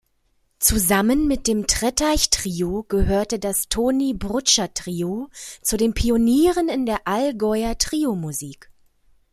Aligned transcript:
Zusammen 0.57 1.27
mit 1.27 1.45
dem 1.45 1.67
Trettach-Trio 1.67 2.85
gehörte 2.89 3.37
das 3.37 3.69
Toni-Brutscher-Trio 3.69 5.29
zu 5.61 5.77
den 5.77 5.93
Pionieren 5.93 6.69
in 6.69 6.87
der 6.87 7.01
Allgäuer 7.07 7.77
Trio-Musik. 7.77 8.71